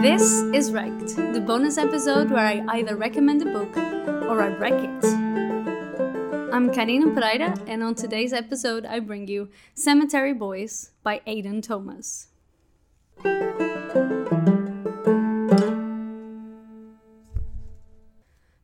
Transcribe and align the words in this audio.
This 0.00 0.40
is 0.54 0.72
Rec'd, 0.72 1.34
the 1.34 1.42
bonus 1.46 1.76
episode 1.76 2.30
where 2.30 2.46
I 2.46 2.64
either 2.78 2.96
recommend 2.96 3.42
a 3.42 3.44
book 3.44 3.76
or 3.76 4.40
I 4.40 4.48
wreck 4.48 4.72
it. 4.72 5.04
I'm 6.52 6.72
Carina 6.72 7.10
Pereira, 7.12 7.54
and 7.66 7.82
on 7.82 7.94
today's 7.94 8.32
episode, 8.32 8.86
I 8.86 9.00
bring 9.00 9.28
you 9.28 9.50
Cemetery 9.74 10.32
Boys 10.32 10.92
by 11.02 11.20
Aiden 11.26 11.62
Thomas. 11.62 12.28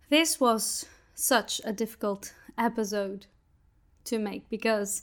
This 0.08 0.40
was 0.40 0.86
such 1.14 1.60
a 1.62 1.72
difficult 1.74 2.32
episode 2.56 3.26
to 4.04 4.18
make 4.18 4.48
because 4.48 5.02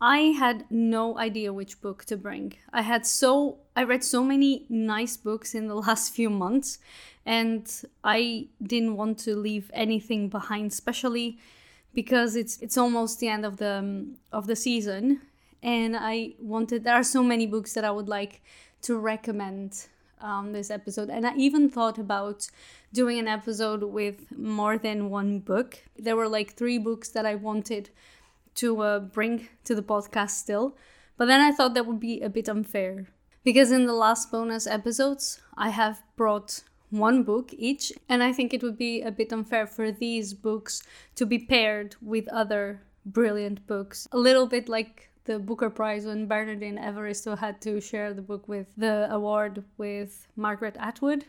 I 0.00 0.18
had 0.38 0.66
no 0.70 1.18
idea 1.18 1.52
which 1.52 1.80
book 1.80 2.04
to 2.06 2.16
bring. 2.16 2.54
I 2.72 2.82
had 2.82 3.06
so 3.06 3.58
I 3.74 3.82
read 3.84 4.04
so 4.04 4.22
many 4.22 4.66
nice 4.68 5.16
books 5.16 5.54
in 5.54 5.68
the 5.68 5.74
last 5.86 6.12
few 6.12 6.28
months 6.28 6.78
and 7.24 7.70
I 8.04 8.46
didn't 8.62 8.96
want 8.96 9.18
to 9.20 9.34
leave 9.34 9.70
anything 9.74 10.28
behind 10.28 10.72
especially 10.72 11.38
because 11.94 12.36
it's 12.36 12.58
it's 12.60 12.76
almost 12.76 13.20
the 13.20 13.28
end 13.28 13.46
of 13.46 13.56
the 13.56 13.78
um, 13.78 14.16
of 14.32 14.46
the 14.46 14.56
season 14.56 15.22
and 15.62 15.96
I 15.98 16.34
wanted 16.40 16.84
there 16.84 16.94
are 16.94 17.02
so 17.02 17.22
many 17.22 17.46
books 17.46 17.72
that 17.72 17.84
I 17.84 17.90
would 17.90 18.08
like 18.08 18.42
to 18.82 18.98
recommend 18.98 19.86
um, 20.20 20.52
this 20.52 20.70
episode 20.70 21.08
and 21.08 21.26
I 21.26 21.34
even 21.36 21.70
thought 21.70 21.98
about 21.98 22.48
doing 22.92 23.18
an 23.18 23.28
episode 23.28 23.82
with 23.82 24.36
more 24.36 24.78
than 24.78 25.10
one 25.10 25.40
book. 25.40 25.82
There 25.98 26.16
were 26.16 26.28
like 26.28 26.54
three 26.54 26.78
books 26.78 27.08
that 27.10 27.26
I 27.26 27.34
wanted 27.34 27.90
to 28.56 28.80
uh, 28.82 28.98
bring 28.98 29.48
to 29.64 29.74
the 29.74 29.82
podcast 29.82 30.30
still. 30.30 30.76
But 31.16 31.26
then 31.26 31.40
I 31.40 31.52
thought 31.52 31.74
that 31.74 31.86
would 31.86 32.00
be 32.00 32.20
a 32.20 32.28
bit 32.28 32.48
unfair 32.48 33.06
because 33.44 33.70
in 33.70 33.86
the 33.86 33.92
last 33.94 34.30
bonus 34.30 34.66
episodes, 34.66 35.40
I 35.56 35.70
have 35.70 36.02
brought 36.16 36.62
one 36.90 37.22
book 37.22 37.52
each, 37.56 37.92
and 38.08 38.22
I 38.22 38.32
think 38.32 38.52
it 38.52 38.62
would 38.62 38.76
be 38.76 39.02
a 39.02 39.10
bit 39.10 39.32
unfair 39.32 39.66
for 39.66 39.90
these 39.90 40.34
books 40.34 40.82
to 41.14 41.26
be 41.26 41.38
paired 41.38 41.96
with 42.02 42.28
other 42.28 42.82
brilliant 43.04 43.66
books. 43.66 44.08
A 44.12 44.18
little 44.18 44.46
bit 44.46 44.68
like 44.68 45.10
the 45.24 45.38
Booker 45.38 45.70
Prize 45.70 46.06
when 46.06 46.26
Bernardine 46.26 46.78
Evaristo 46.78 47.36
had 47.36 47.60
to 47.62 47.80
share 47.80 48.12
the 48.12 48.22
book 48.22 48.48
with 48.48 48.66
the 48.76 49.08
award 49.10 49.64
with 49.76 50.26
Margaret 50.36 50.76
Atwood. 50.78 51.26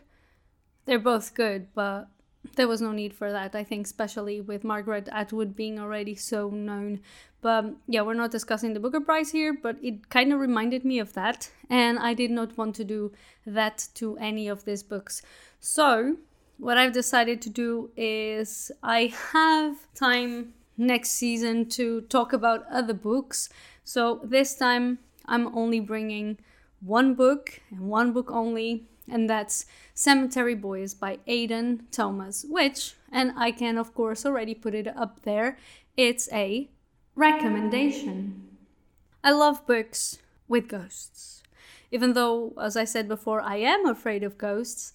They're 0.86 0.98
both 0.98 1.34
good, 1.34 1.68
but 1.74 2.08
there 2.56 2.68
was 2.68 2.80
no 2.80 2.92
need 2.92 3.14
for 3.14 3.30
that, 3.30 3.54
I 3.54 3.64
think, 3.64 3.86
especially 3.86 4.40
with 4.40 4.64
Margaret 4.64 5.08
Atwood 5.12 5.56
being 5.56 5.78
already 5.78 6.14
so 6.14 6.48
known. 6.50 7.00
But 7.40 7.74
yeah, 7.86 8.02
we're 8.02 8.14
not 8.14 8.30
discussing 8.30 8.74
the 8.74 8.80
Booker 8.80 9.00
Prize 9.00 9.30
here, 9.30 9.52
but 9.52 9.76
it 9.82 10.08
kind 10.08 10.32
of 10.32 10.40
reminded 10.40 10.84
me 10.84 10.98
of 10.98 11.12
that, 11.14 11.50
and 11.70 11.98
I 11.98 12.14
did 12.14 12.30
not 12.30 12.56
want 12.58 12.74
to 12.76 12.84
do 12.84 13.12
that 13.46 13.88
to 13.94 14.16
any 14.18 14.48
of 14.48 14.64
these 14.64 14.82
books. 14.82 15.22
So, 15.60 16.16
what 16.58 16.76
I've 16.76 16.92
decided 16.92 17.40
to 17.42 17.50
do 17.50 17.90
is 17.96 18.72
I 18.82 19.14
have 19.32 19.76
time 19.94 20.54
next 20.76 21.10
season 21.10 21.68
to 21.70 22.00
talk 22.02 22.32
about 22.32 22.66
other 22.70 22.94
books. 22.94 23.48
So, 23.84 24.20
this 24.24 24.56
time 24.56 24.98
I'm 25.26 25.56
only 25.56 25.80
bringing 25.80 26.38
one 26.80 27.14
book 27.14 27.60
and 27.70 27.88
one 27.88 28.12
book 28.12 28.30
only 28.30 28.86
and 29.10 29.28
that's 29.28 29.66
Cemetery 29.94 30.54
Boys 30.54 30.94
by 30.94 31.18
Aiden 31.26 31.82
Thomas, 31.90 32.44
which, 32.48 32.94
and 33.10 33.32
I 33.36 33.50
can 33.50 33.78
of 33.78 33.94
course 33.94 34.24
already 34.24 34.54
put 34.54 34.74
it 34.74 34.88
up 34.88 35.22
there, 35.22 35.58
it's 35.96 36.28
a 36.32 36.68
recommendation. 37.14 38.56
I 39.24 39.32
love 39.32 39.66
books 39.66 40.18
with 40.46 40.68
ghosts. 40.68 41.42
Even 41.90 42.12
though, 42.12 42.52
as 42.60 42.76
I 42.76 42.84
said 42.84 43.08
before, 43.08 43.40
I 43.40 43.56
am 43.56 43.86
afraid 43.86 44.22
of 44.22 44.38
ghosts, 44.38 44.92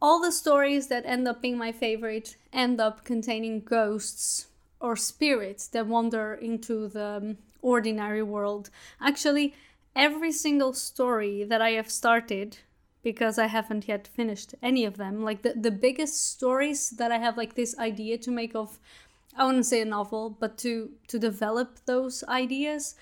all 0.00 0.20
the 0.20 0.32
stories 0.32 0.88
that 0.88 1.06
end 1.06 1.28
up 1.28 1.40
being 1.40 1.56
my 1.56 1.72
favorite 1.72 2.36
end 2.52 2.80
up 2.80 3.04
containing 3.04 3.60
ghosts 3.60 4.48
or 4.80 4.96
spirits 4.96 5.66
that 5.68 5.86
wander 5.86 6.34
into 6.34 6.88
the 6.88 7.36
ordinary 7.62 8.22
world. 8.22 8.70
Actually, 9.00 9.54
every 9.96 10.32
single 10.32 10.72
story 10.72 11.44
that 11.44 11.62
I 11.62 11.70
have 11.70 11.90
started 11.90 12.58
because 13.04 13.38
I 13.38 13.46
haven't 13.46 13.86
yet 13.86 14.08
finished 14.08 14.54
any 14.62 14.84
of 14.84 14.96
them. 14.96 15.22
Like 15.22 15.42
the, 15.42 15.52
the 15.52 15.70
biggest 15.70 16.32
stories 16.32 16.90
that 16.90 17.12
I 17.12 17.18
have 17.18 17.36
like 17.36 17.54
this 17.54 17.78
idea 17.78 18.18
to 18.18 18.30
make 18.32 18.56
of 18.56 18.80
I 19.36 19.44
wouldn't 19.44 19.66
say 19.66 19.80
a 19.80 19.84
novel, 19.84 20.30
but 20.30 20.56
to 20.58 20.90
to 21.08 21.18
develop 21.18 21.78
those 21.86 22.24
ideas 22.24 22.96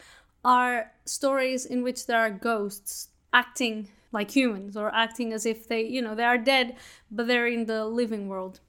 are 0.44 0.90
stories 1.04 1.64
in 1.64 1.82
which 1.82 2.06
there 2.06 2.18
are 2.18 2.30
ghosts 2.30 3.08
acting 3.32 3.88
like 4.10 4.30
humans 4.30 4.76
or 4.76 4.94
acting 4.94 5.32
as 5.32 5.46
if 5.46 5.68
they, 5.68 5.82
you 5.82 6.02
know, 6.02 6.14
they 6.14 6.24
are 6.24 6.36
dead 6.36 6.76
but 7.10 7.26
they're 7.26 7.46
in 7.46 7.66
the 7.66 7.86
living 7.86 8.28
world. 8.28 8.60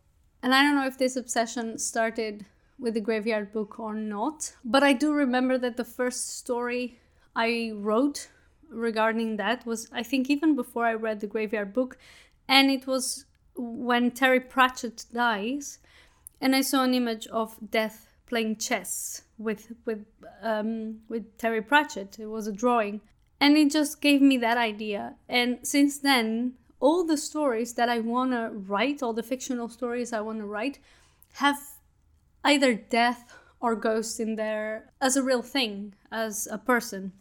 And 0.42 0.54
I 0.54 0.62
don't 0.62 0.76
know 0.76 0.88
if 0.88 0.98
this 0.98 1.16
obsession 1.16 1.80
started 1.80 2.46
with 2.80 2.94
the 2.94 3.02
graveyard 3.02 3.52
book 3.52 3.80
or 3.80 3.94
not, 3.94 4.54
but 4.64 4.84
I 4.84 4.94
do 4.94 5.14
remember 5.14 5.58
that 5.58 5.78
the 5.78 5.86
first 5.86 6.38
story 6.38 7.00
I 7.36 7.72
wrote 7.76 8.28
regarding 8.74 9.38
that 9.38 9.66
was 9.66 9.88
I 9.92 10.04
think 10.04 10.30
even 10.30 10.56
before 10.56 10.86
I 10.86 10.94
read 10.94 11.20
the 11.20 11.28
Graveyard 11.28 11.74
Book, 11.74 11.98
and 12.48 12.70
it 12.70 12.88
was 12.88 13.26
when 13.56 14.12
Terry 14.12 14.40
Pratchett 14.40 15.06
dies, 15.14 15.80
and 16.42 16.56
I 16.56 16.62
saw 16.62 16.84
an 16.84 16.94
image 16.94 17.28
of 17.28 17.58
Death 17.72 18.10
playing 18.26 18.58
chess 18.58 19.24
with 19.38 19.74
with 19.86 20.06
um, 20.42 21.02
with 21.08 21.38
Terry 21.38 21.62
Pratchett. 21.62 22.20
It 22.20 22.28
was 22.28 22.48
a 22.48 22.52
drawing, 22.52 23.02
and 23.40 23.58
it 23.58 23.72
just 23.72 24.02
gave 24.02 24.22
me 24.22 24.38
that 24.38 24.58
idea. 24.58 25.16
And 25.30 25.60
since 25.64 26.00
then, 26.00 26.54
all 26.80 27.06
the 27.06 27.18
stories 27.18 27.74
that 27.76 27.90
I 27.90 28.00
wanna 28.00 28.52
write, 28.52 29.04
all 29.04 29.14
the 29.14 29.24
fictional 29.24 29.70
stories 29.70 30.12
I 30.12 30.22
wanna 30.22 30.46
write, 30.46 30.80
have 31.34 31.58
either 32.44 32.74
death 32.74 33.34
or 33.60 33.76
ghosts 33.76 34.20
in 34.20 34.36
there 34.36 34.92
as 35.00 35.16
a 35.16 35.24
real 35.24 35.42
thing, 35.42 35.94
as 36.12 36.48
a 36.52 36.58
person. 36.58 37.14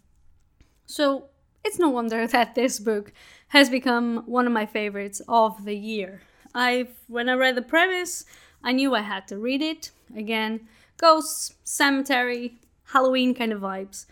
So 0.87 1.29
it's 1.65 1.79
no 1.79 1.89
wonder 1.89 2.27
that 2.29 2.55
this 2.55 2.79
book 2.79 3.13
has 3.49 3.71
become 3.71 4.25
one 4.27 4.47
of 4.47 4.53
my 4.53 4.67
favorites 4.67 5.21
of 5.29 5.65
the 5.65 5.77
year. 5.77 6.23
I 6.55 6.89
when 7.09 7.29
I 7.29 7.35
read 7.35 7.57
the 7.57 7.63
premise, 7.63 8.25
I 8.63 8.73
knew 8.73 8.95
I 8.95 9.03
had 9.03 9.27
to 9.29 9.39
read 9.39 9.63
it. 9.63 9.91
Again, 10.17 10.69
ghosts, 10.99 11.55
cemetery, 11.65 12.59
Halloween 12.93 13.35
kind 13.35 13.53
of 13.53 13.61
vibes. 13.61 14.07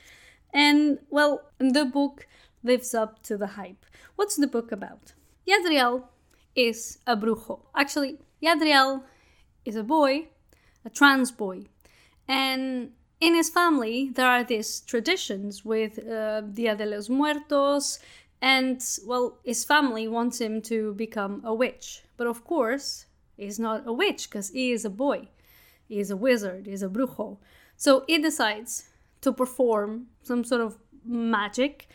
And 0.52 0.98
well, 1.10 1.42
the 1.58 1.84
book 1.84 2.26
lives 2.62 2.94
up 2.94 3.22
to 3.24 3.36
the 3.36 3.46
hype. 3.48 3.84
What's 4.16 4.36
the 4.36 4.46
book 4.46 4.72
about? 4.72 5.12
Yadriel 5.46 6.04
is 6.54 6.98
a 7.06 7.16
brujo. 7.16 7.60
Actually, 7.74 8.18
Yadriel 8.42 9.02
is 9.64 9.76
a 9.76 9.82
boy, 9.82 10.28
a 10.84 10.90
trans 10.90 11.30
boy. 11.30 11.64
And 12.26 12.92
in 13.20 13.34
his 13.34 13.50
family, 13.50 14.10
there 14.14 14.26
are 14.26 14.42
these 14.42 14.80
traditions 14.80 15.64
with 15.64 15.98
uh, 16.06 16.40
Dia 16.40 16.74
de 16.74 16.86
los 16.86 17.08
Muertos, 17.08 17.98
and 18.40 18.82
well, 19.04 19.38
his 19.44 19.64
family 19.64 20.08
wants 20.08 20.40
him 20.40 20.62
to 20.62 20.94
become 20.94 21.42
a 21.44 21.52
witch. 21.52 22.02
But 22.16 22.26
of 22.26 22.44
course, 22.44 23.06
he's 23.36 23.58
not 23.58 23.86
a 23.86 23.92
witch 23.92 24.30
because 24.30 24.50
he 24.50 24.72
is 24.72 24.84
a 24.84 24.90
boy. 24.90 25.28
He 25.86 26.00
is 26.00 26.10
a 26.10 26.16
wizard, 26.16 26.66
he's 26.66 26.82
a 26.82 26.88
brujo. 26.88 27.36
So 27.76 28.04
he 28.06 28.18
decides 28.18 28.88
to 29.20 29.32
perform 29.32 30.06
some 30.22 30.44
sort 30.44 30.62
of 30.62 30.78
magic 31.04 31.88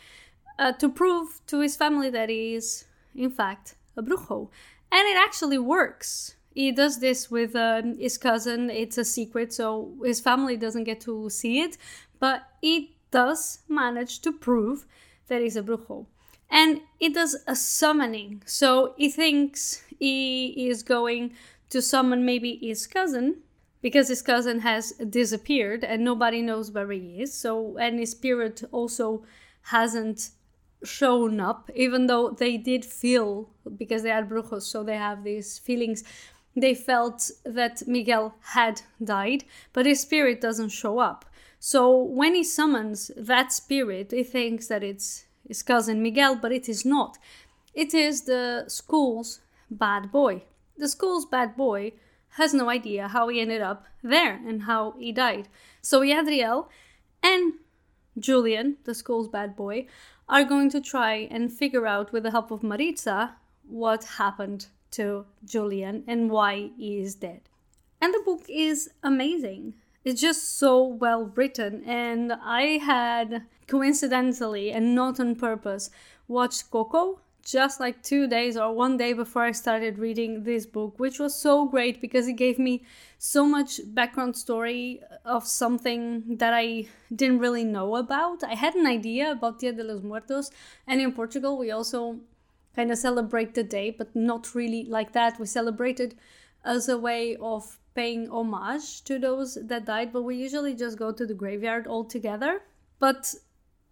uh, 0.58 0.72
to 0.72 0.88
prove 0.88 1.40
to 1.48 1.60
his 1.60 1.76
family 1.76 2.10
that 2.10 2.28
he 2.28 2.54
is, 2.54 2.84
in 3.14 3.30
fact, 3.30 3.74
a 3.96 4.02
brujo. 4.02 4.48
And 4.92 5.08
it 5.08 5.16
actually 5.16 5.58
works 5.58 6.35
he 6.56 6.72
does 6.72 7.00
this 7.00 7.30
with 7.30 7.54
um, 7.54 7.98
his 7.98 8.16
cousin. 8.16 8.70
It's 8.70 8.96
a 8.96 9.04
secret, 9.04 9.52
so 9.52 9.92
his 10.02 10.20
family 10.20 10.56
doesn't 10.56 10.84
get 10.84 11.02
to 11.02 11.28
see 11.28 11.60
it. 11.60 11.76
But 12.18 12.44
he 12.62 12.96
does 13.10 13.60
manage 13.68 14.20
to 14.20 14.32
prove 14.32 14.86
that 15.28 15.42
he's 15.42 15.56
a 15.56 15.62
brujo. 15.62 16.06
And 16.50 16.80
he 16.98 17.10
does 17.10 17.36
a 17.46 17.54
summoning. 17.54 18.42
So 18.46 18.94
he 18.96 19.10
thinks 19.10 19.82
he 20.00 20.68
is 20.70 20.82
going 20.82 21.34
to 21.68 21.82
summon 21.82 22.24
maybe 22.24 22.58
his 22.62 22.86
cousin 22.86 23.42
because 23.82 24.08
his 24.08 24.22
cousin 24.22 24.60
has 24.60 24.92
disappeared 24.92 25.84
and 25.84 26.02
nobody 26.02 26.40
knows 26.40 26.70
where 26.70 26.90
he 26.90 27.20
is. 27.20 27.34
So, 27.34 27.76
and 27.76 27.98
his 27.98 28.12
spirit 28.12 28.62
also 28.72 29.24
hasn't 29.60 30.30
shown 30.84 31.38
up, 31.38 31.70
even 31.74 32.06
though 32.06 32.30
they 32.30 32.56
did 32.56 32.84
feel 32.84 33.50
because 33.76 34.02
they 34.02 34.10
are 34.10 34.22
brujos, 34.22 34.62
so 34.62 34.82
they 34.82 34.96
have 34.96 35.24
these 35.24 35.58
feelings 35.58 36.04
they 36.56 36.74
felt 36.74 37.30
that 37.44 37.86
Miguel 37.86 38.34
had 38.40 38.80
died, 39.04 39.44
but 39.74 39.86
his 39.86 40.00
spirit 40.00 40.40
doesn't 40.40 40.70
show 40.70 40.98
up. 40.98 41.26
So 41.60 41.96
when 42.02 42.34
he 42.34 42.42
summons 42.42 43.10
that 43.16 43.52
spirit, 43.52 44.10
he 44.10 44.24
thinks 44.24 44.66
that 44.68 44.82
it's 44.82 45.26
his 45.46 45.62
cousin 45.62 46.02
Miguel, 46.02 46.36
but 46.36 46.52
it 46.52 46.68
is 46.68 46.84
not. 46.84 47.18
It 47.74 47.92
is 47.92 48.22
the 48.22 48.64
school's 48.68 49.40
bad 49.70 50.10
boy. 50.10 50.44
The 50.78 50.88
school's 50.88 51.26
bad 51.26 51.56
boy 51.56 51.92
has 52.30 52.54
no 52.54 52.68
idea 52.70 53.08
how 53.08 53.28
he 53.28 53.40
ended 53.40 53.60
up 53.60 53.86
there 54.02 54.34
and 54.34 54.62
how 54.62 54.94
he 54.98 55.12
died. 55.12 55.48
So 55.82 56.00
Yadriel 56.00 56.68
and 57.22 57.54
Julian, 58.18 58.76
the 58.84 58.94
school's 58.94 59.28
bad 59.28 59.56
boy, 59.56 59.86
are 60.28 60.44
going 60.44 60.70
to 60.70 60.80
try 60.80 61.28
and 61.30 61.52
figure 61.52 61.86
out, 61.86 62.12
with 62.12 62.22
the 62.22 62.30
help 62.30 62.50
of 62.50 62.62
Maritza, 62.62 63.36
what 63.68 64.04
happened 64.04 64.66
to 64.92 65.26
Julian 65.44 66.04
and 66.06 66.30
why 66.30 66.70
he 66.76 66.98
is 66.98 67.14
dead. 67.14 67.42
And 68.00 68.12
the 68.14 68.22
book 68.24 68.44
is 68.48 68.90
amazing. 69.02 69.74
It's 70.04 70.20
just 70.20 70.58
so 70.58 70.84
well 70.84 71.32
written, 71.34 71.82
and 71.84 72.32
I 72.32 72.78
had 72.78 73.42
coincidentally 73.66 74.70
and 74.70 74.94
not 74.94 75.18
on 75.18 75.34
purpose 75.34 75.90
watched 76.28 76.70
Coco 76.70 77.20
just 77.46 77.78
like 77.78 78.02
two 78.02 78.26
days 78.26 78.56
or 78.56 78.74
one 78.74 78.96
day 78.96 79.12
before 79.12 79.42
I 79.42 79.52
started 79.52 79.98
reading 79.98 80.42
this 80.42 80.66
book, 80.66 80.98
which 80.98 81.20
was 81.20 81.34
so 81.34 81.64
great 81.64 82.00
because 82.00 82.26
it 82.26 82.32
gave 82.32 82.58
me 82.58 82.84
so 83.18 83.46
much 83.46 83.80
background 83.94 84.36
story 84.36 85.00
of 85.24 85.46
something 85.46 86.36
that 86.38 86.52
I 86.52 86.88
didn't 87.14 87.38
really 87.38 87.62
know 87.62 87.96
about. 87.96 88.42
I 88.42 88.56
had 88.56 88.74
an 88.74 88.86
idea 88.86 89.30
about 89.30 89.60
Dia 89.60 89.72
de 89.72 89.84
los 89.84 90.02
Muertos, 90.02 90.50
and 90.88 91.00
in 91.00 91.12
Portugal, 91.12 91.56
we 91.56 91.70
also 91.70 92.18
kind 92.76 92.92
of 92.92 92.98
celebrate 92.98 93.54
the 93.54 93.64
day, 93.64 93.90
but 93.90 94.14
not 94.14 94.54
really 94.54 94.84
like 94.84 95.12
that. 95.12 95.40
We 95.40 95.46
celebrated 95.46 96.14
as 96.64 96.88
a 96.88 96.98
way 96.98 97.36
of 97.36 97.78
paying 97.94 98.28
homage 98.28 99.02
to 99.04 99.18
those 99.18 99.54
that 99.54 99.86
died, 99.86 100.12
but 100.12 100.22
we 100.22 100.36
usually 100.36 100.74
just 100.74 100.98
go 100.98 101.10
to 101.10 101.26
the 101.26 101.34
graveyard 101.34 101.86
all 101.86 102.04
together. 102.04 102.60
But 102.98 103.34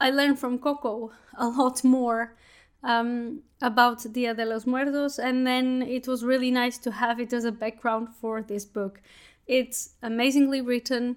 I 0.00 0.10
learned 0.10 0.38
from 0.38 0.58
Coco 0.58 1.12
a 1.38 1.48
lot 1.48 1.82
more 1.82 2.36
um, 2.82 3.40
about 3.62 4.04
Dia 4.12 4.34
de 4.34 4.44
los 4.44 4.66
Muertos, 4.66 5.18
and 5.18 5.46
then 5.46 5.82
it 5.82 6.06
was 6.06 6.22
really 6.22 6.50
nice 6.50 6.76
to 6.78 6.90
have 6.90 7.18
it 7.18 7.32
as 7.32 7.44
a 7.44 7.52
background 7.52 8.08
for 8.20 8.42
this 8.42 8.66
book. 8.66 9.00
It's 9.46 9.94
amazingly 10.02 10.60
written. 10.60 11.16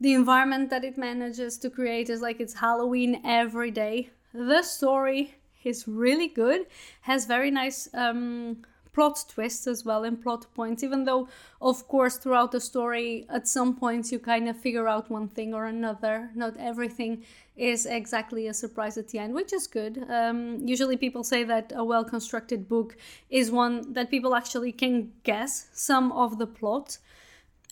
The 0.00 0.14
environment 0.14 0.70
that 0.70 0.84
it 0.84 0.98
manages 0.98 1.58
to 1.58 1.70
create 1.70 2.10
is 2.10 2.20
like 2.20 2.40
it's 2.40 2.54
Halloween 2.54 3.20
every 3.24 3.70
day. 3.70 4.10
The 4.34 4.62
story 4.62 5.34
is 5.66 5.86
really 5.86 6.28
good, 6.28 6.66
has 7.02 7.26
very 7.26 7.50
nice 7.50 7.88
um, 7.94 8.62
plot 8.92 9.24
twists 9.28 9.66
as 9.66 9.84
well 9.84 10.04
and 10.04 10.22
plot 10.22 10.46
points, 10.54 10.82
even 10.82 11.04
though, 11.04 11.28
of 11.60 11.88
course, 11.88 12.16
throughout 12.16 12.52
the 12.52 12.60
story, 12.60 13.26
at 13.28 13.48
some 13.48 13.74
points 13.74 14.12
you 14.12 14.18
kind 14.18 14.48
of 14.48 14.56
figure 14.56 14.86
out 14.86 15.10
one 15.10 15.28
thing 15.28 15.54
or 15.54 15.66
another. 15.66 16.30
Not 16.34 16.56
everything 16.58 17.24
is 17.56 17.86
exactly 17.86 18.46
a 18.46 18.54
surprise 18.54 18.96
at 18.98 19.08
the 19.08 19.18
end, 19.18 19.34
which 19.34 19.52
is 19.52 19.66
good. 19.66 20.04
Um, 20.08 20.58
usually, 20.66 20.96
people 20.96 21.24
say 21.24 21.44
that 21.44 21.72
a 21.74 21.84
well 21.84 22.04
constructed 22.04 22.68
book 22.68 22.96
is 23.30 23.50
one 23.50 23.92
that 23.94 24.10
people 24.10 24.34
actually 24.34 24.72
can 24.72 25.12
guess 25.22 25.68
some 25.72 26.12
of 26.12 26.38
the 26.38 26.46
plot. 26.46 26.98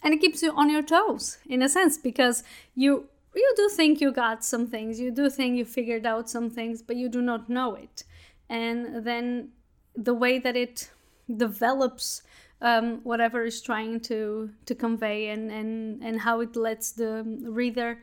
And 0.02 0.14
it 0.14 0.20
keeps 0.20 0.42
you 0.42 0.52
on 0.52 0.70
your 0.70 0.82
toes 0.82 1.38
in 1.46 1.60
a 1.60 1.68
sense 1.68 1.98
because 1.98 2.42
you 2.74 3.08
you 3.34 3.52
do 3.56 3.68
think 3.68 4.00
you 4.00 4.12
got 4.12 4.44
some 4.44 4.66
things, 4.66 4.98
you 5.00 5.10
do 5.10 5.30
think 5.30 5.56
you 5.56 5.64
figured 5.64 6.06
out 6.06 6.28
some 6.28 6.50
things, 6.50 6.82
but 6.82 6.96
you 6.96 7.08
do 7.08 7.22
not 7.22 7.48
know 7.48 7.74
it. 7.74 8.04
And 8.48 9.04
then 9.04 9.50
the 9.94 10.14
way 10.14 10.38
that 10.38 10.56
it 10.56 10.90
develops 11.36 12.22
um, 12.62 13.00
whatever 13.04 13.44
is 13.44 13.60
trying 13.60 14.00
to 14.00 14.50
to 14.66 14.74
convey 14.74 15.28
and 15.28 15.50
and 15.50 16.02
and 16.02 16.20
how 16.20 16.40
it 16.40 16.56
lets 16.56 16.92
the 16.92 17.24
reader 17.42 17.98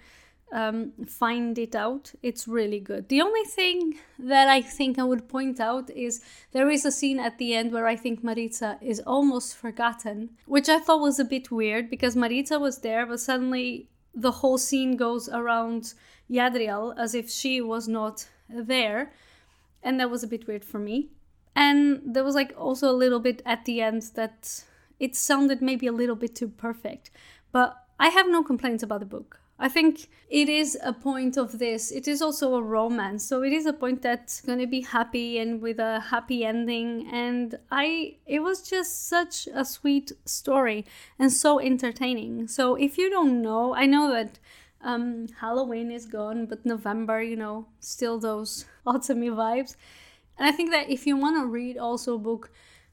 um, 0.52 0.94
find 1.06 1.58
it 1.58 1.76
out. 1.76 2.14
It's 2.24 2.48
really 2.48 2.80
good. 2.80 3.10
The 3.10 3.22
only 3.22 3.44
thing 3.44 4.00
that 4.18 4.48
I 4.48 4.62
think 4.62 4.98
I 4.98 5.04
would 5.04 5.28
point 5.28 5.60
out 5.60 5.90
is 5.90 6.24
there 6.54 6.70
is 6.70 6.86
a 6.86 6.92
scene 6.92 7.20
at 7.20 7.38
the 7.38 7.54
end 7.54 7.72
where 7.72 7.88
I 7.88 7.96
think 7.96 8.24
Maritza 8.24 8.78
is 8.82 9.02
almost 9.02 9.56
forgotten, 9.56 10.30
which 10.46 10.70
I 10.70 10.80
thought 10.80 11.02
was 11.02 11.20
a 11.20 11.26
bit 11.26 11.52
weird 11.52 11.90
because 11.90 12.16
Maritza 12.16 12.60
was 12.60 12.80
there, 12.80 13.06
but 13.06 13.20
suddenly 13.20 13.90
the 14.18 14.32
whole 14.32 14.58
scene 14.58 14.98
goes 14.98 15.30
around 15.30 15.94
Yadriel 16.30 16.98
as 16.98 17.14
if 17.14 17.30
she 17.30 17.62
was 17.62 17.88
not 17.88 18.28
there. 18.50 19.14
And 19.84 20.00
that 20.00 20.10
was 20.10 20.24
a 20.24 20.28
bit 20.28 20.48
weird 20.48 20.66
for 20.66 20.80
me. 20.80 21.10
And 21.56 22.02
there 22.04 22.24
was 22.24 22.36
like 22.36 22.54
also 22.58 22.90
a 22.90 22.98
little 22.98 23.20
bit 23.20 23.42
at 23.46 23.66
the 23.66 23.82
end 23.82 24.02
that 24.16 24.64
it 25.00 25.16
sounded 25.16 25.62
maybe 25.62 25.88
a 25.88 25.92
little 25.92 26.16
bit 26.16 26.36
too 26.36 26.48
perfect. 26.48 27.12
But 27.52 27.78
I 28.00 28.10
have 28.10 28.28
no 28.28 28.44
complaints 28.44 28.84
about 28.84 29.00
the 29.00 29.06
book. 29.06 29.40
I 29.60 29.70
think 29.70 30.08
it 30.30 30.50
is 30.50 30.78
a 30.84 30.94
point 30.94 31.36
of 31.36 31.58
this. 31.58 31.92
It 31.92 32.08
is 32.08 32.22
also 32.22 32.56
a 32.56 32.62
romance, 32.62 33.26
so 33.26 33.42
it 33.42 33.52
is 33.52 33.66
a 33.66 33.74
point 33.74 34.04
that's 34.04 34.40
going 34.42 34.60
to 34.60 34.68
be 34.68 34.82
happy 34.82 35.40
and 35.40 35.62
with 35.62 35.80
a 35.80 36.00
happy 36.00 36.46
ending. 36.46 37.08
And 37.12 37.58
I, 37.72 38.18
it 38.28 38.42
was 38.42 38.62
just 38.62 39.08
such 39.08 39.48
a 39.54 39.66
sweet 39.66 40.12
story 40.26 40.86
and 41.18 41.34
so 41.34 41.60
entertaining. 41.60 42.48
So 42.48 42.76
if 42.76 42.98
you 43.00 43.10
don't 43.10 43.42
know, 43.42 43.74
I 43.74 43.88
know 43.88 44.12
that 44.12 44.38
um, 44.82 45.28
Halloween 45.40 45.92
is 45.92 46.06
gone, 46.06 46.46
but 46.46 46.66
November, 46.66 47.22
you 47.24 47.36
know, 47.36 47.68
still 47.80 48.20
those 48.20 48.66
autumny 48.86 49.32
vibes. 49.32 49.76
And 50.38 50.48
I 50.48 50.52
think 50.52 50.70
that 50.70 50.90
if 50.90 51.08
you 51.08 51.18
want 51.18 51.38
to 51.38 51.48
read 51.48 51.78
also 51.78 52.16
a 52.16 52.20
book 52.20 52.52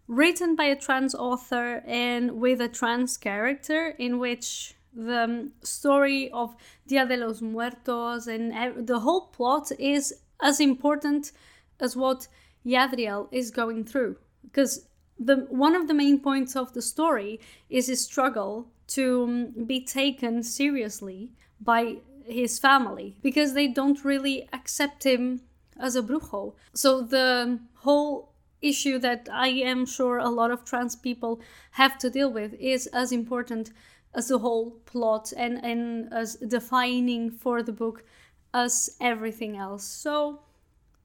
written 0.08 0.54
by 0.56 0.64
a 0.64 0.76
trans 0.76 1.14
author 1.14 1.82
and 1.86 2.32
with 2.32 2.60
a 2.60 2.68
trans 2.68 3.16
character 3.16 3.88
in 3.98 4.18
which 4.18 4.74
the 4.94 5.50
story 5.62 6.30
of 6.30 6.54
Dia 6.86 7.06
de 7.06 7.16
los 7.16 7.40
Muertos 7.40 8.26
and 8.26 8.86
the 8.86 9.00
whole 9.00 9.28
plot 9.28 9.72
is 9.78 10.14
as 10.42 10.60
important 10.60 11.32
as 11.80 11.96
what 11.96 12.28
Yadriel 12.64 13.28
is 13.32 13.50
going 13.50 13.84
through. 13.84 14.16
Because 14.42 14.86
the 15.18 15.46
one 15.48 15.74
of 15.74 15.88
the 15.88 15.94
main 15.94 16.20
points 16.20 16.56
of 16.56 16.72
the 16.74 16.82
story 16.82 17.40
is 17.68 17.86
his 17.86 18.04
struggle 18.04 18.68
to 18.86 19.24
um, 19.24 19.66
be 19.66 19.80
taken 19.84 20.42
seriously 20.42 21.32
by 21.60 21.96
his 22.26 22.58
family 22.58 23.16
because 23.22 23.54
they 23.54 23.68
don't 23.68 24.04
really 24.04 24.48
accept 24.52 25.04
him 25.04 25.40
as 25.78 25.96
a 25.96 26.02
brujo. 26.02 26.54
So 26.72 27.02
the 27.02 27.60
whole 27.76 28.32
issue 28.60 28.98
that 28.98 29.28
I 29.30 29.48
am 29.48 29.86
sure 29.86 30.18
a 30.18 30.30
lot 30.30 30.50
of 30.50 30.64
trans 30.64 30.96
people 30.96 31.40
have 31.72 31.98
to 31.98 32.10
deal 32.10 32.32
with 32.32 32.54
is 32.54 32.86
as 32.88 33.12
important 33.12 33.70
as 34.14 34.30
a 34.30 34.38
whole 34.38 34.70
plot 34.86 35.32
and, 35.36 35.64
and 35.64 36.12
as 36.12 36.36
defining 36.36 37.30
for 37.30 37.62
the 37.62 37.72
book 37.72 38.04
as 38.52 38.96
everything 39.00 39.56
else. 39.56 39.84
So, 39.84 40.40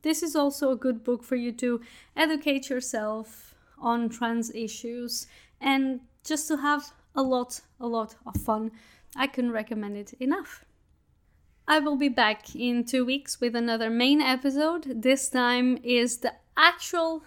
this 0.02 0.24
is 0.24 0.36
also 0.36 0.72
a 0.72 0.78
good 0.78 1.04
book 1.04 1.24
for 1.24 1.36
you 1.36 1.52
to 1.54 1.82
educate 2.16 2.70
yourself 2.70 3.56
on 3.78 4.10
trans 4.10 4.54
issues 4.54 5.28
and 5.60 6.02
just 6.24 6.48
to 6.48 6.58
have 6.58 6.92
a 7.16 7.22
lot, 7.22 7.62
a 7.80 7.88
lot 7.88 8.16
of 8.26 8.40
fun. 8.42 8.72
I 9.16 9.28
can 9.28 9.52
recommend 9.52 9.98
it 9.98 10.14
enough. 10.20 10.64
I 11.68 11.80
will 11.80 11.98
be 11.98 12.10
back 12.10 12.56
in 12.56 12.84
two 12.84 13.06
weeks 13.06 13.40
with 13.40 13.56
another 13.56 13.90
main 13.90 14.22
episode. 14.22 15.04
This 15.04 15.30
time 15.30 15.78
is 15.84 16.18
the 16.18 16.34
actual 16.58 17.24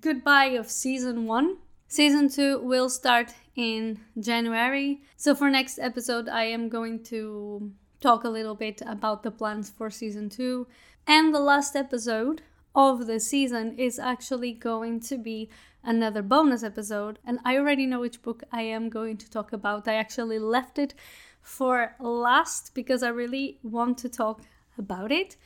goodbye 0.00 0.56
of 0.56 0.70
season 0.70 1.26
one. 1.26 1.58
Season 1.96 2.28
2 2.28 2.58
will 2.58 2.90
start 2.90 3.32
in 3.54 3.98
January. 4.20 5.00
So, 5.16 5.34
for 5.34 5.48
next 5.48 5.78
episode, 5.78 6.28
I 6.28 6.42
am 6.42 6.68
going 6.68 7.02
to 7.04 7.72
talk 8.02 8.22
a 8.22 8.28
little 8.28 8.54
bit 8.54 8.82
about 8.86 9.22
the 9.22 9.30
plans 9.30 9.70
for 9.70 9.88
season 9.88 10.28
2. 10.28 10.66
And 11.06 11.34
the 11.34 11.40
last 11.40 11.74
episode 11.74 12.42
of 12.74 13.06
the 13.06 13.18
season 13.18 13.78
is 13.78 13.98
actually 13.98 14.52
going 14.52 15.00
to 15.08 15.16
be 15.16 15.48
another 15.82 16.20
bonus 16.20 16.62
episode. 16.62 17.18
And 17.24 17.38
I 17.46 17.56
already 17.56 17.86
know 17.86 18.00
which 18.00 18.20
book 18.20 18.42
I 18.52 18.60
am 18.60 18.90
going 18.90 19.16
to 19.16 19.30
talk 19.30 19.54
about. 19.54 19.88
I 19.88 19.94
actually 19.94 20.38
left 20.38 20.78
it 20.78 20.92
for 21.40 21.94
last 21.98 22.74
because 22.74 23.02
I 23.02 23.08
really 23.08 23.58
want 23.62 23.96
to 24.00 24.10
talk 24.10 24.42
about 24.76 25.10
it. 25.10 25.36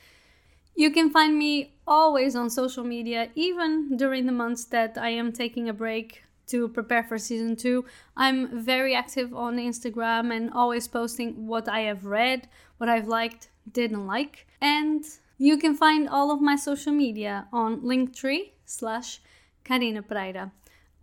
You 0.75 0.91
can 0.91 1.11
find 1.11 1.37
me 1.37 1.75
always 1.87 2.35
on 2.35 2.49
social 2.49 2.83
media, 2.83 3.29
even 3.35 3.95
during 3.95 4.25
the 4.25 4.33
months 4.33 4.65
that 4.65 4.97
I 4.97 5.11
am 5.11 5.31
taking 5.31 5.69
a 5.69 5.73
break 5.73 6.23
to 6.51 6.67
prepare 6.69 7.03
for 7.03 7.17
season 7.17 7.55
two. 7.55 7.85
I'm 8.15 8.63
very 8.63 8.95
active 8.95 9.33
on 9.33 9.57
Instagram 9.57 10.35
and 10.35 10.51
always 10.51 10.87
posting 10.87 11.47
what 11.47 11.67
I 11.67 11.81
have 11.81 12.05
read, 12.05 12.47
what 12.77 12.89
I've 12.89 13.07
liked, 13.07 13.49
didn't 13.71 14.07
like. 14.07 14.47
And 14.61 15.03
you 15.37 15.57
can 15.57 15.75
find 15.75 16.07
all 16.07 16.31
of 16.31 16.41
my 16.41 16.55
social 16.55 16.93
media 16.93 17.47
on 17.51 17.81
Linktree 17.81 18.51
slash 18.65 19.21
Carina 19.63 20.01
Pereira. 20.01 20.51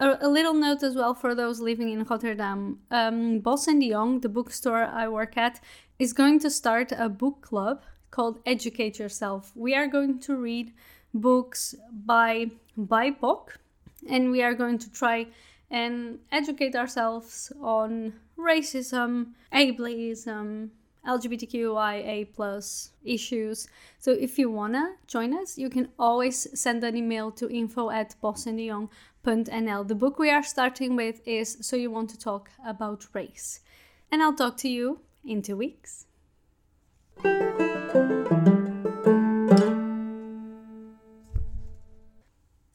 A, 0.01 0.19
a, 0.21 0.29
little 0.29 0.55
note 0.55 0.85
as 0.85 0.95
well 0.95 1.13
for 1.13 1.35
those 1.35 1.61
living 1.61 1.91
in 1.91 2.05
Rotterdam. 2.05 2.79
Um, 2.91 3.41
Bos 3.41 3.67
en 3.67 3.81
de 3.81 3.91
Jong, 3.91 4.21
the 4.21 4.29
bookstore 4.29 4.85
I 4.85 5.09
work 5.09 5.37
at, 5.37 5.61
is 5.99 6.13
going 6.13 6.39
to 6.41 6.51
start 6.51 6.93
a 6.93 7.09
book 7.09 7.41
club 7.43 7.83
called 8.11 8.39
Educate 8.47 8.99
Yourself. 8.99 9.53
We 9.57 9.75
are 9.75 9.89
going 9.89 10.21
to 10.21 10.37
read 10.37 10.73
books 11.13 11.75
by 11.93 12.53
BIPOC, 12.79 13.57
and 14.09 14.31
we 14.31 14.43
are 14.43 14.55
going 14.55 14.79
to 14.79 14.93
try 14.93 15.27
and 15.71 16.19
educate 16.33 16.75
ourselves 16.75 17.53
on 17.61 18.15
racism, 18.39 19.33
ableism, 19.53 20.71
LGBTQIA 21.07 22.29
plus 22.35 22.93
issues. 23.05 23.69
So 23.99 24.13
if 24.13 24.39
you 24.39 24.51
wanna 24.51 24.97
join 25.07 25.33
us, 25.35 25.59
you 25.59 25.71
can 25.71 25.89
always 25.99 26.49
send 26.59 26.85
an 26.85 26.97
email 26.97 27.31
to 27.33 27.51
info 27.51 27.91
at 27.91 28.15
bosendejong.nl. 28.23 29.89
The 29.89 29.95
book 29.95 30.19
we 30.19 30.31
are 30.31 30.43
starting 30.43 30.97
with 30.97 31.27
is 31.27 31.59
So 31.61 31.77
You 31.77 31.91
Want 31.91 32.11
to 32.11 32.19
Talk 32.19 32.51
About 32.65 33.07
Race. 33.15 33.61
And 34.11 34.23
I'll 34.23 34.35
talk 34.35 34.57
to 34.59 34.69
you 34.69 35.01
in 35.25 35.43
two 35.43 35.57
weeks. 35.57 36.07